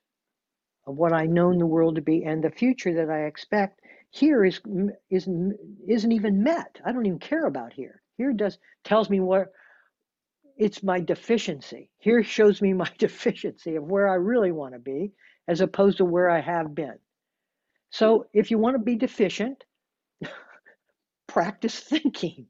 [0.86, 4.44] of what I known the world to be and the future that I expect, here
[4.44, 4.60] is
[5.10, 6.80] isn't isn't even met.
[6.84, 8.02] I don't even care about here.
[8.16, 9.52] Here does tells me what
[10.56, 11.90] it's my deficiency.
[11.98, 15.12] Here shows me my deficiency of where I really want to be
[15.48, 16.98] as opposed to where I have been.
[17.90, 19.64] So if you want to be deficient,
[21.26, 22.46] practice thinking.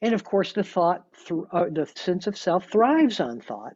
[0.00, 1.04] And of course, the thought,
[1.52, 3.74] uh, the sense of self thrives on thought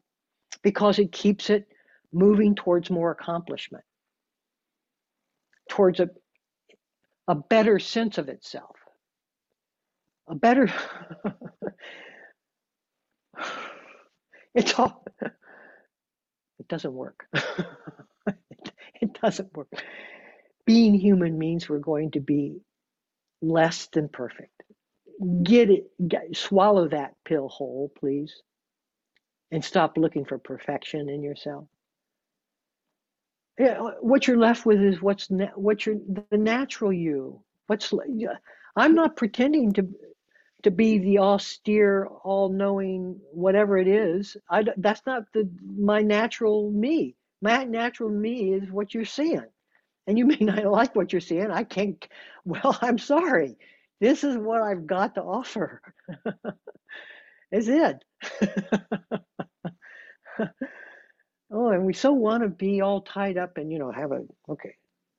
[0.62, 1.66] because it keeps it
[2.12, 3.84] moving towards more accomplishment,
[5.70, 6.08] towards a,
[7.28, 8.76] a better sense of itself,
[10.28, 10.72] a better.
[14.54, 15.04] it's all.
[16.58, 17.26] It doesn't work.
[19.00, 19.68] it doesn't work.
[20.64, 22.60] Being human means we're going to be
[23.42, 24.62] less than perfect.
[25.42, 28.34] Get it, get, swallow that pill whole, please
[29.50, 31.66] and stop looking for perfection in yourself.
[33.58, 35.96] Yeah, what you're left with is what's na- what you're
[36.30, 37.42] the natural you.
[37.68, 37.92] What's
[38.76, 39.88] I'm not pretending to
[40.64, 44.36] to be the austere, all-knowing whatever it is.
[44.50, 47.16] I that's not the my natural me.
[47.42, 49.44] My natural me is what you're seeing,
[50.06, 51.50] and you may not like what you're seeing.
[51.50, 52.06] I can't.
[52.44, 53.58] Well, I'm sorry.
[54.00, 55.82] This is what I've got to offer.
[57.52, 58.04] is it.
[61.52, 64.22] oh, and we so want to be all tied up and, you know, have a,
[64.48, 64.74] okay,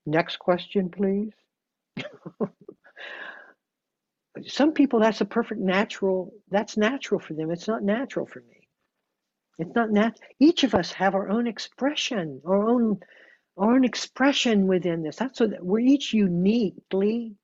[0.05, 1.31] next question, please.
[4.47, 7.49] Some people, that's a perfect natural, that's natural for them.
[7.51, 8.67] It's not natural for me.
[9.57, 10.19] It's not nat.
[10.39, 12.99] Each of us have our own expression, our own,
[13.57, 15.15] our own expression within this.
[15.15, 17.35] That's what we're each uniquely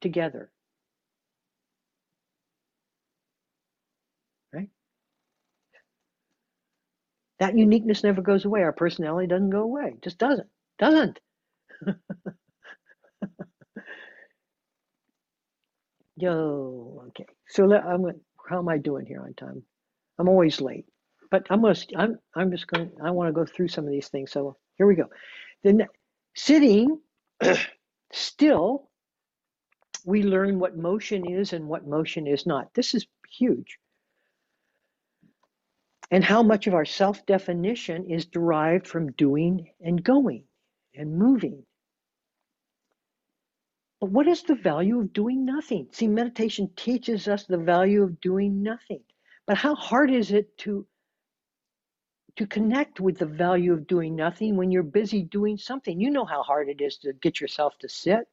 [0.00, 0.50] together.
[7.44, 8.62] That uniqueness never goes away.
[8.62, 9.92] Our personality doesn't go away.
[9.96, 10.48] It just doesn't.
[10.78, 11.20] Doesn't.
[16.16, 17.26] Yo, okay.
[17.48, 18.06] So let, I'm
[18.48, 19.62] how am I doing here on time?
[20.18, 20.86] I'm always late,
[21.30, 21.76] but I'm gonna.
[21.98, 22.18] I'm.
[22.34, 22.88] I'm just gonna.
[23.04, 24.32] I want to go through some of these things.
[24.32, 25.10] So here we go.
[25.62, 25.86] Then
[26.34, 26.98] sitting
[28.12, 28.88] still,
[30.06, 32.72] we learn what motion is and what motion is not.
[32.74, 33.78] This is huge
[36.14, 40.44] and how much of our self definition is derived from doing and going
[40.94, 41.64] and moving.
[44.00, 45.88] But what is the value of doing nothing?
[45.90, 49.00] See, meditation teaches us the value of doing nothing.
[49.44, 50.86] But how hard is it to
[52.36, 56.00] to connect with the value of doing nothing when you're busy doing something?
[56.00, 58.28] You know how hard it is to get yourself to sit.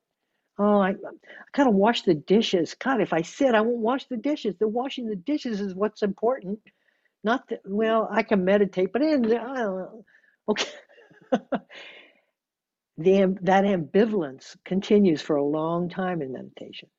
[0.60, 1.14] Oh, I, I
[1.52, 2.76] gotta wash the dishes.
[2.76, 4.54] God, if I sit, I won't wash the dishes.
[4.60, 6.60] The washing the dishes is what's important.
[7.24, 9.26] Not that, well, I can meditate, but in.
[10.50, 10.70] Okay.
[12.98, 16.90] the, that ambivalence continues for a long time in meditation.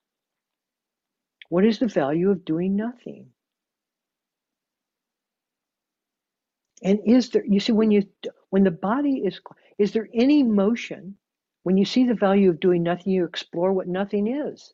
[1.49, 3.27] What is the value of doing nothing?
[6.83, 8.03] And is there, you see, when you,
[8.49, 9.39] when the body is,
[9.77, 11.17] is there any motion?
[11.63, 14.73] When you see the value of doing nothing, you explore what nothing is.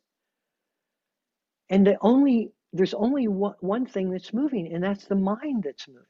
[1.68, 5.88] And the only, there's only one, one thing that's moving, and that's the mind that's
[5.88, 6.04] moving.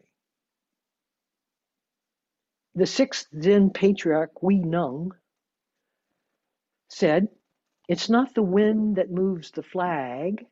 [2.74, 5.12] The sixth Zen patriarch, Hui Neng,
[6.88, 7.28] said,
[7.88, 10.46] It's not the wind that moves the flag,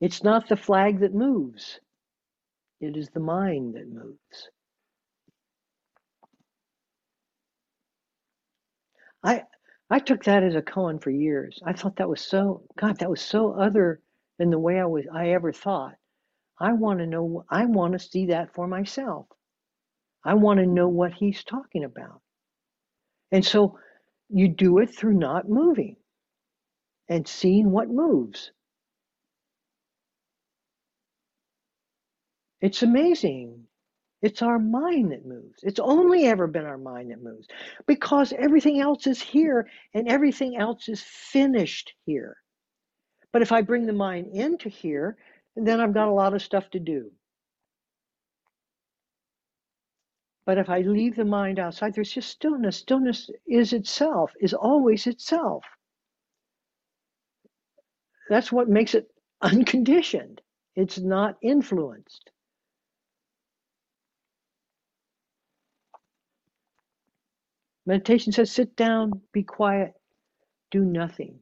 [0.00, 1.80] it's not the flag that moves,
[2.80, 4.50] it is the mind that moves.
[9.24, 9.44] I
[9.90, 11.60] I took that as a koan for years.
[11.64, 14.00] I thought that was so God, that was so other
[14.38, 15.94] than the way I was I ever thought.
[16.60, 19.26] I want to know I want to see that for myself.
[20.24, 22.20] I want to know what he's talking about.
[23.32, 23.78] And so
[24.28, 25.96] you do it through not moving
[27.08, 28.52] and seeing what moves.
[32.60, 33.67] It's amazing.
[34.20, 35.60] It's our mind that moves.
[35.62, 37.46] It's only ever been our mind that moves
[37.86, 42.36] because everything else is here and everything else is finished here.
[43.32, 45.16] But if I bring the mind into here,
[45.54, 47.12] then I've got a lot of stuff to do.
[50.46, 52.78] But if I leave the mind outside, there's just stillness.
[52.78, 55.62] Stillness is itself, is always itself.
[58.30, 59.08] That's what makes it
[59.42, 60.40] unconditioned.
[60.74, 62.30] It's not influenced.
[67.88, 69.94] Meditation says sit down, be quiet,
[70.70, 71.38] do nothing.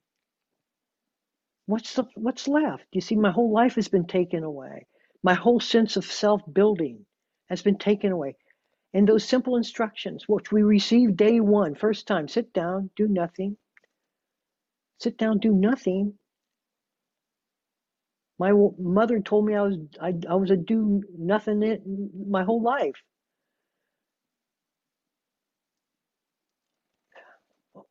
[1.67, 2.85] What's the, what's left?
[2.93, 4.87] You see, my whole life has been taken away.
[5.25, 7.05] My whole sense of self-building
[7.51, 8.37] has been taken away.
[8.95, 13.57] And those simple instructions, which we received day one, first time, sit down, do nothing.
[15.01, 16.15] Sit down, do nothing.
[18.39, 23.03] My mother told me I was I, I was a do nothing my whole life.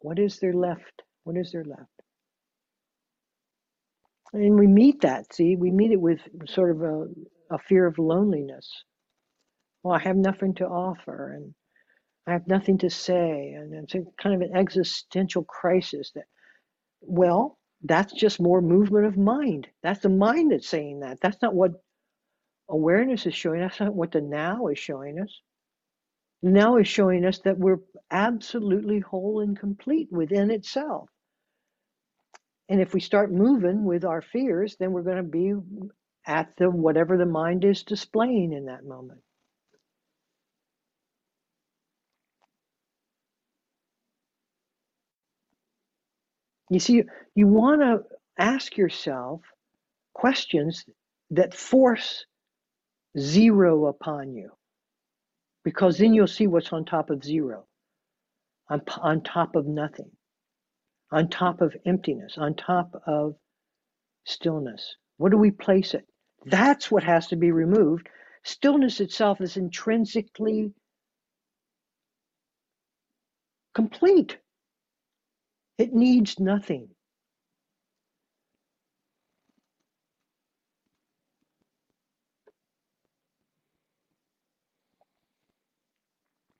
[0.05, 1.01] What is there left?
[1.23, 1.89] What is there left?
[4.33, 7.07] And we meet that, see, we meet it with sort of a,
[7.55, 8.69] a fear of loneliness.
[9.81, 11.55] Well, I have nothing to offer and
[12.27, 13.53] I have nothing to say.
[13.57, 16.25] And it's kind of an existential crisis that,
[17.01, 19.67] well, that's just more movement of mind.
[19.81, 21.17] That's the mind that's saying that.
[21.19, 21.71] That's not what
[22.69, 23.63] awareness is showing.
[23.63, 25.41] Us, that's not what the now is showing us
[26.51, 27.79] now is showing us that we're
[28.11, 31.09] absolutely whole and complete within itself.
[32.69, 35.53] And if we start moving with our fears, then we're going to be
[36.25, 39.21] at the whatever the mind is displaying in that moment.
[46.69, 47.03] You see,
[47.35, 48.03] you want to
[48.37, 49.41] ask yourself
[50.13, 50.85] questions
[51.31, 52.25] that force
[53.17, 54.51] zero upon you
[55.65, 57.65] because then you'll see what's on top of zero,
[58.69, 60.11] on, on top of nothing,
[61.11, 63.35] on top of emptiness, on top of
[64.25, 64.95] stillness.
[65.17, 66.05] What do we place it?
[66.45, 68.07] That's what has to be removed.
[68.43, 70.71] Stillness itself is intrinsically
[73.73, 74.37] complete.
[75.77, 76.94] It needs nothing.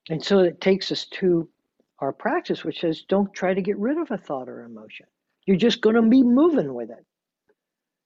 [0.09, 1.49] And so it takes us to
[1.99, 5.07] our practice, which says don't try to get rid of a thought or emotion.
[5.45, 7.05] You're just going to be moving with it.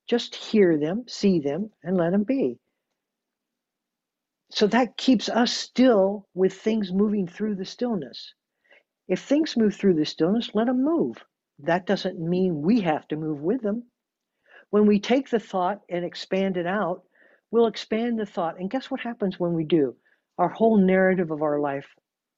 [0.07, 2.57] Just hear them, see them, and let them be.
[4.51, 8.33] So that keeps us still with things moving through the stillness.
[9.07, 11.17] If things move through the stillness, let them move.
[11.59, 13.83] That doesn't mean we have to move with them.
[14.69, 17.03] When we take the thought and expand it out,
[17.51, 18.59] we'll expand the thought.
[18.59, 19.95] And guess what happens when we do?
[20.39, 21.85] Our whole narrative of our life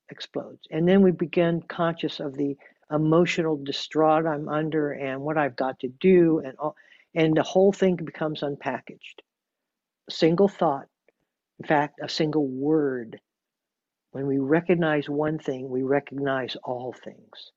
[0.10, 0.68] explodes.
[0.72, 2.58] And then we begin conscious of the
[2.92, 6.76] emotional distraught I'm under and what I've got to do and all,
[7.14, 9.22] and the whole thing becomes unpackaged.
[10.10, 10.88] A single thought,
[11.60, 13.20] in fact, a single word.
[14.14, 17.52] When we recognize one thing, we recognize all things.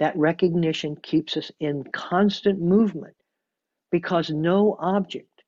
[0.00, 3.14] That recognition keeps us in constant movement
[3.92, 5.44] because no object,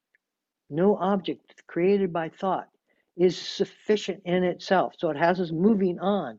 [0.71, 2.69] no object created by thought
[3.17, 4.95] is sufficient in itself.
[4.99, 6.39] So it has us moving on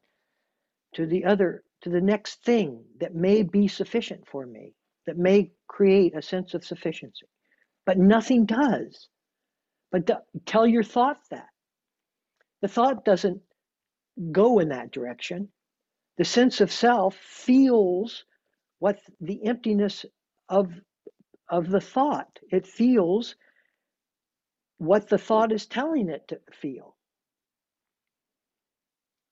[0.96, 4.74] to the other, to the next thing that may be sufficient for me,
[5.08, 7.28] that may create a sense of sufficiency.
[7.86, 9.10] But nothing does.
[9.92, 10.10] But
[10.46, 11.48] tell your thought that.
[12.62, 13.42] The thought doesn't
[14.32, 15.50] go in that direction.
[16.18, 18.26] The sense of self feels
[18.80, 20.06] what the emptiness
[20.50, 20.72] of
[21.50, 22.40] of the thought.
[22.52, 23.36] It feels
[24.78, 26.96] what the thought is telling it to feel.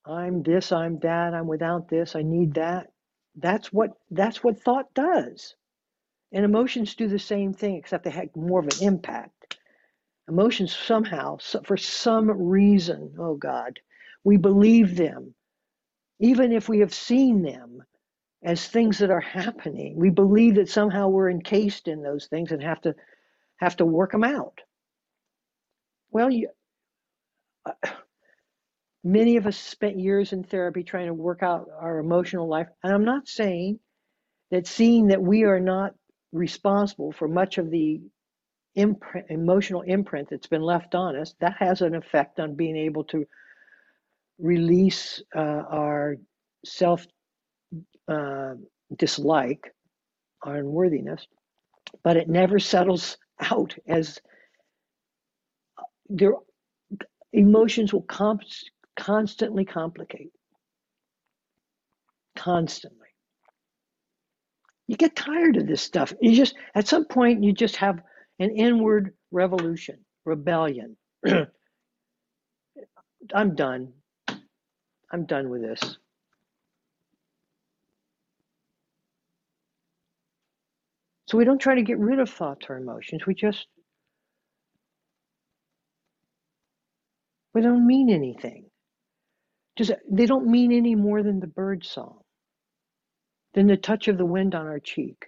[0.06, 2.92] I'm this, I'm that, I'm without this, I need that.
[3.36, 5.56] That's what that's what thought does.
[6.32, 9.58] And emotions do the same thing, except they have more of an impact.
[10.30, 13.80] Emotions somehow, for some reason, oh God,
[14.24, 15.36] we believe them,
[16.20, 17.84] even if we have seen them
[18.44, 19.96] as things that are happening.
[19.98, 22.96] We believe that somehow we're encased in those things and have to
[23.58, 24.62] have to work them out.
[26.14, 26.50] Well, you,
[27.66, 27.74] uh,
[29.04, 32.94] many of us spent years in therapy trying to work out our emotional life, and
[32.94, 33.80] I'm not saying
[34.52, 35.94] that seeing that we are not
[36.34, 38.02] responsible for much of the
[38.76, 43.06] imprint, emotional imprint that's been left on us, that has an effect on being able
[43.06, 43.26] to
[44.40, 46.18] release uh, our
[46.66, 47.06] self
[48.08, 48.54] uh,
[48.98, 49.74] dislike,
[50.44, 51.28] our unworthiness,
[52.04, 53.18] but it never settles
[53.52, 54.20] out as
[56.10, 56.34] their
[57.34, 58.44] emotions will comp-
[58.98, 60.32] constantly complicate.
[62.36, 63.00] Constantly.
[64.88, 66.14] You get tired of this stuff.
[66.22, 68.00] You just, at some point, you just have
[68.40, 70.98] an inward revolution, rebellion.
[73.34, 73.94] I'm done.
[75.12, 75.98] I'm done with this.
[81.28, 83.26] So we don't try to get rid of thoughts or emotions.
[83.26, 83.68] We just,
[87.54, 88.66] we don't mean anything.
[89.78, 92.20] Just, they don't mean any more than the bird song,
[93.54, 95.28] than the touch of the wind on our cheek.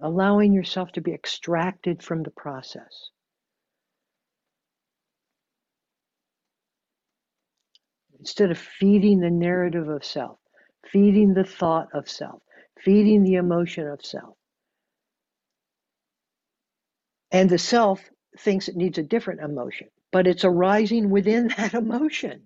[0.00, 3.10] allowing yourself to be extracted from the process.
[8.18, 10.38] Instead of feeding the narrative of self,
[10.92, 12.42] feeding the thought of self,
[12.80, 14.36] feeding the emotion of self.
[17.32, 18.02] And the self
[18.38, 22.44] thinks it needs a different emotion, but it's arising within that emotion.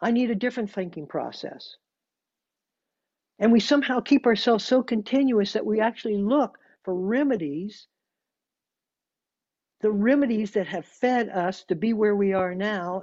[0.00, 1.76] I need a different thinking process.
[3.38, 7.86] And we somehow keep ourselves so continuous that we actually look for remedies,
[9.80, 13.02] the remedies that have fed us to be where we are now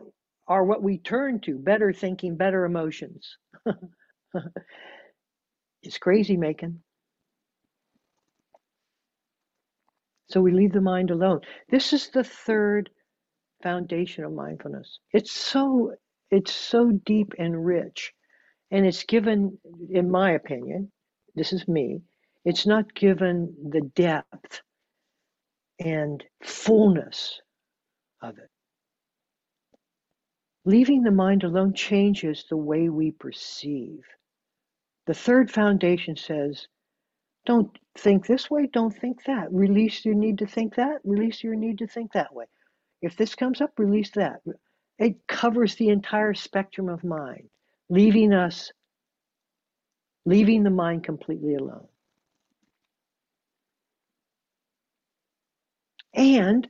[0.54, 3.38] are what we turn to better thinking, better emotions.
[5.84, 6.80] it's crazy making.
[10.30, 11.42] So we leave the mind alone.
[11.70, 12.90] This is the third
[13.64, 15.00] foundation of mindfulness.
[15.14, 15.94] It's so
[16.32, 18.14] it's so deep and rich
[18.72, 19.58] and it's given,
[19.92, 20.92] in my opinion,
[21.36, 22.02] this is me,
[22.46, 24.62] it's not given the depth
[25.80, 27.42] and fullness
[28.22, 28.53] of it.
[30.66, 34.04] Leaving the mind alone changes the way we perceive.
[35.08, 36.68] The third foundation says,
[37.46, 39.52] don't think this way, don't think that.
[39.52, 42.46] Release your need to think that, release your need to think that way.
[43.02, 44.40] If this comes up, release that.
[44.98, 47.50] It covers the entire spectrum of mind,
[47.90, 48.72] leaving us
[50.26, 51.88] leaving the mind completely alone.
[56.14, 56.68] And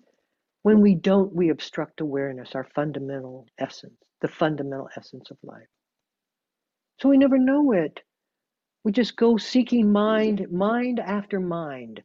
[0.64, 5.68] when we don't, we obstruct awareness, our fundamental essence, the fundamental essence of life.
[7.02, 8.02] So we never know it.
[8.84, 12.04] We just go seeking mind, mind after mind,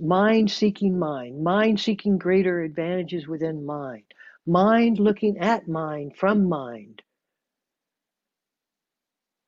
[0.00, 4.04] mind seeking mind, mind seeking greater advantages within mind,
[4.46, 7.02] mind looking at mind from mind,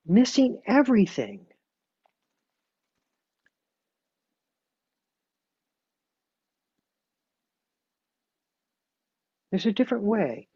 [0.06, 1.46] missing everything.
[9.50, 10.48] There's a different way.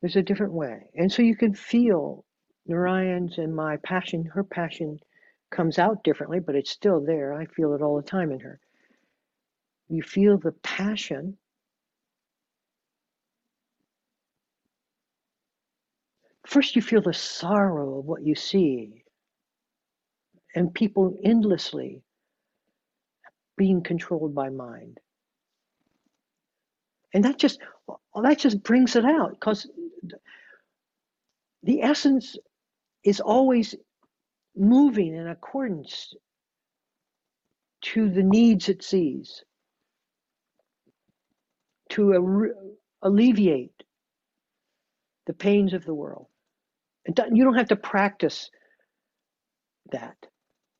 [0.00, 0.90] There's a different way.
[0.94, 2.24] And so you can feel
[2.66, 4.98] Narayan's and my passion, her passion
[5.50, 7.34] comes out differently, but it's still there.
[7.34, 8.60] I feel it all the time in her.
[9.88, 11.36] You feel the passion
[16.46, 19.04] First, you feel the sorrow of what you see,
[20.54, 22.02] and people endlessly
[23.56, 24.98] being controlled by mind.
[27.14, 29.68] And that just well, that just brings it out because
[31.62, 32.36] the essence
[33.04, 33.74] is always
[34.56, 36.14] moving in accordance
[37.82, 39.42] to the needs it sees,
[41.90, 42.52] to
[43.02, 43.82] alleviate
[45.26, 46.26] the pains of the world.
[47.06, 48.50] You don't have to practice
[49.92, 50.16] that.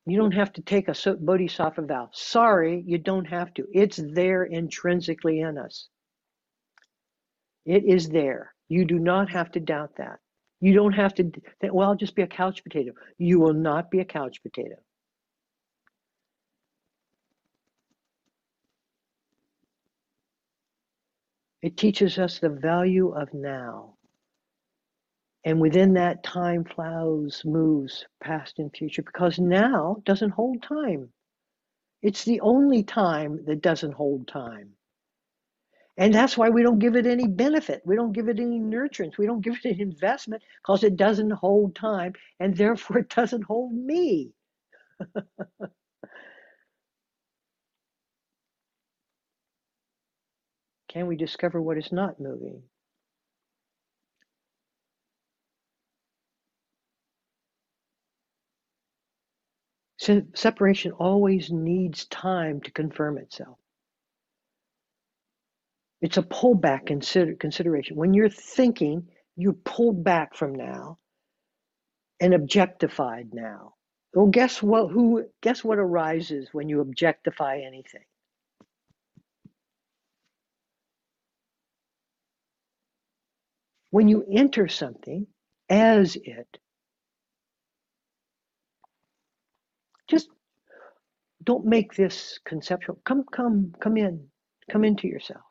[0.05, 2.09] You don't have to take a bodhisattva vow.
[2.13, 3.65] Sorry, you don't have to.
[3.73, 5.89] It's there intrinsically in us.
[7.65, 8.53] It is there.
[8.69, 10.19] You do not have to doubt that.
[10.59, 12.93] You don't have to think, well, I'll just be a couch potato.
[13.17, 14.75] You will not be a couch potato.
[21.61, 23.95] It teaches us the value of now.
[25.43, 31.09] And within that, time flows, moves past and future because now doesn't hold time.
[32.01, 34.71] It's the only time that doesn't hold time.
[36.01, 37.83] And that's why we don't give it any benefit.
[37.85, 39.17] We don't give it any nurturance.
[39.17, 43.43] We don't give it any investment because it doesn't hold time and therefore it doesn't
[43.43, 44.33] hold me.
[50.89, 52.63] Can we discover what is not moving?
[60.35, 63.60] Separation always needs time to confirm itself.
[66.01, 67.95] It's a pullback consider, consideration.
[67.97, 70.97] When you're thinking, you pull back from now
[72.19, 73.75] and objectified now.
[74.13, 74.91] Well, guess what?
[74.91, 75.25] Who?
[75.41, 78.03] Guess what arises when you objectify anything?
[83.91, 85.27] When you enter something
[85.69, 86.57] as it,
[90.09, 90.29] just
[91.43, 92.99] don't make this conceptual.
[93.05, 94.27] Come, come, come in,
[94.71, 95.41] come into yourself.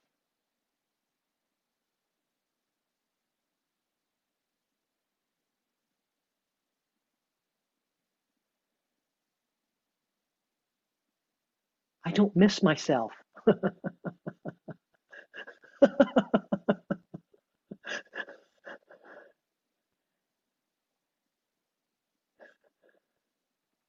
[12.10, 13.12] I don't miss myself.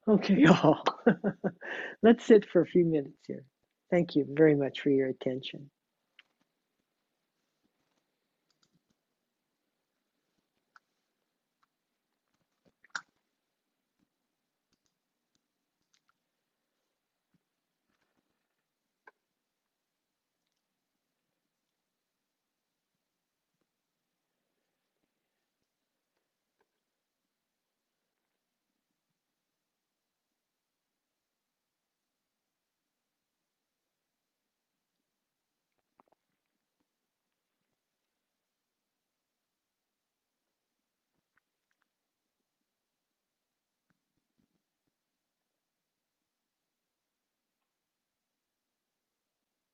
[0.08, 0.84] okay, y'all.
[2.04, 3.44] Let's sit for a few minutes here.
[3.90, 5.72] Thank you very much for your attention.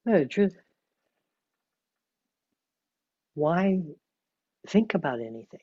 [0.08, 0.58] No, just
[3.36, 3.82] why
[4.68, 5.62] think about anything?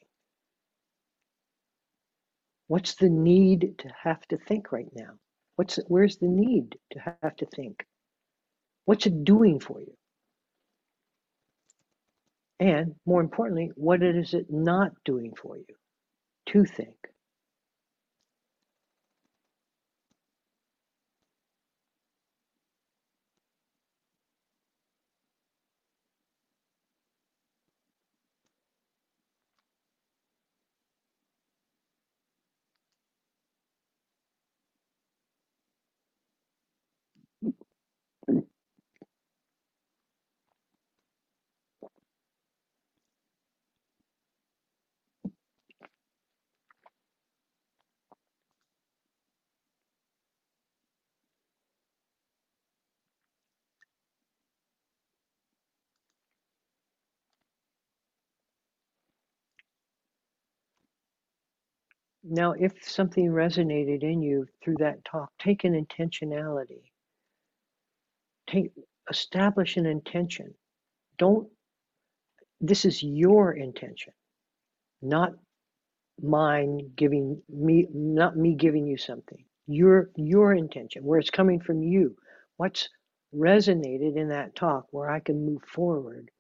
[2.69, 5.13] What's the need to have to think right now?
[5.57, 7.87] What's where's the need to have to think?
[8.87, 9.95] What's it doing for you?
[12.61, 15.67] And more importantly, what is it not doing for you
[16.49, 16.97] to think?
[62.25, 66.83] Now, if something resonated in you through that talk, take an intentionality.
[68.49, 68.73] Take
[69.11, 70.55] establish an intention.
[71.19, 71.49] Don't
[72.61, 74.13] this is your intention,
[75.03, 75.33] not
[76.23, 79.45] mine giving me not me giving you something.
[79.67, 82.17] Your your intention, where it's coming from you.
[82.57, 82.89] What's
[83.35, 86.31] resonated in that talk where I can move forward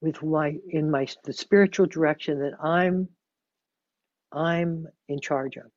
[0.00, 3.08] with my in my the spiritual direction that I'm
[4.32, 5.70] I'm in charge of.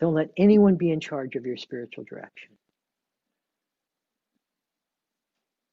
[0.00, 2.50] Don't let anyone be in charge of your spiritual direction.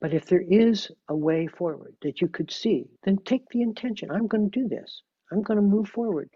[0.02, 4.12] But if there is a way forward that you could see, then take the intention.
[4.12, 5.02] I'm going to do this.
[5.32, 6.30] I'm going to move forward.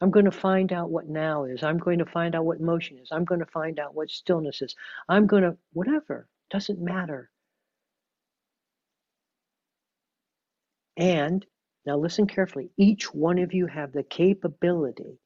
[0.00, 1.62] I'm going to find out what now is.
[1.62, 3.08] I'm going to find out what motion is.
[3.10, 4.74] I'm going to find out what stillness is.
[5.08, 7.30] I'm going to, whatever, doesn't matter.
[10.96, 11.44] And
[11.86, 12.70] now listen carefully.
[12.76, 15.18] Each one of you have the capability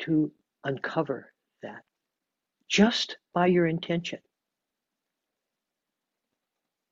[0.00, 0.32] to
[0.64, 1.82] uncover that
[2.68, 4.20] just by your intention.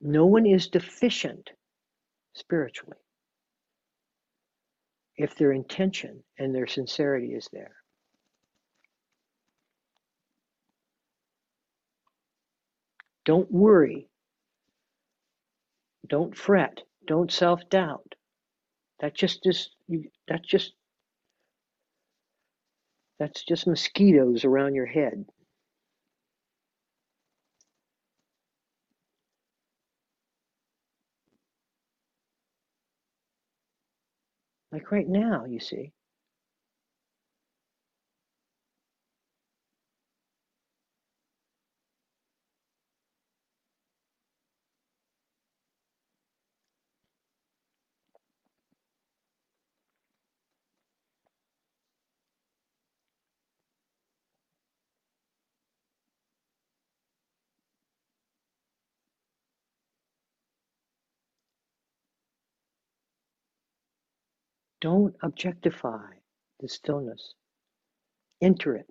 [0.01, 1.51] No one is deficient
[2.35, 2.99] spiritually
[5.17, 7.75] if their intention and their sincerity is there.
[13.25, 14.09] Don't worry.
[16.09, 16.81] Don't fret.
[17.09, 18.15] Don't self doubt.
[19.01, 19.71] That just is
[20.29, 20.75] that's just
[23.19, 25.27] that's just mosquitoes around your head.
[34.73, 35.93] Like right now, you see.
[64.81, 66.07] Don't objectify
[66.61, 67.35] the stillness.
[68.41, 68.87] Enter it.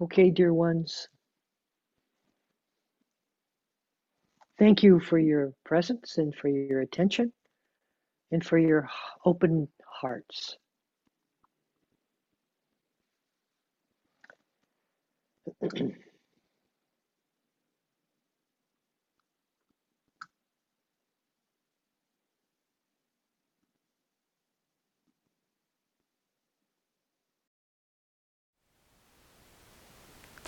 [0.00, 1.08] Okay, dear ones.
[4.58, 7.32] Thank you for your presence and for your attention
[8.30, 8.88] and for your
[9.24, 9.68] open
[10.00, 10.56] hearts.